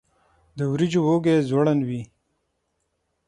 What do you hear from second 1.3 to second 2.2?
ځوړند وي.